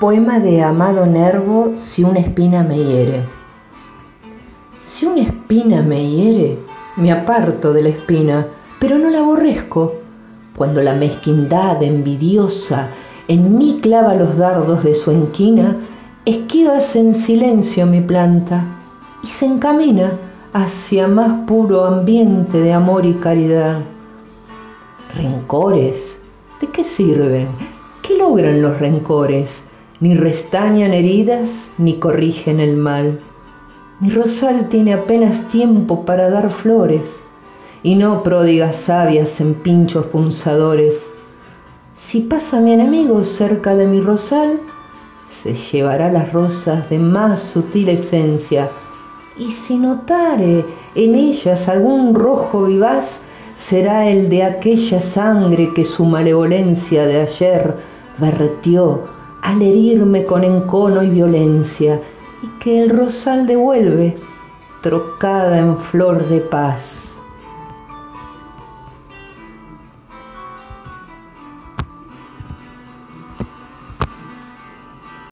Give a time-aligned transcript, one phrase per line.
[0.00, 3.24] Poema de Amado Nervo Si una espina me hiere.
[4.86, 6.56] Si una espina me hiere,
[6.94, 8.46] me aparto de la espina,
[8.78, 9.94] pero no la aborrezco.
[10.56, 12.90] Cuando la mezquindad envidiosa
[13.26, 15.76] en mí clava los dardos de su enquina,
[16.26, 18.62] esquivas en silencio mi planta
[19.24, 20.12] y se encamina
[20.52, 23.80] hacia más puro ambiente de amor y caridad.
[25.16, 26.20] Rencores,
[26.60, 27.48] ¿de qué sirven?
[28.02, 29.64] ¿Qué logran los rencores?
[30.00, 33.18] Ni restañan heridas, ni corrigen el mal.
[33.98, 37.20] Mi rosal tiene apenas tiempo para dar flores,
[37.82, 41.10] y no pródigas sabias en pinchos punzadores.
[41.94, 44.60] Si pasa mi enemigo cerca de mi rosal,
[45.28, 48.70] se llevará las rosas de más sutil esencia,
[49.36, 53.20] y si notare en ellas algún rojo vivaz,
[53.56, 57.76] será el de aquella sangre que su malevolencia de ayer
[58.18, 59.02] vertió
[59.48, 61.98] al herirme con encono y violencia,
[62.42, 64.14] y que el rosal devuelve,
[64.82, 67.17] trocada en flor de paz.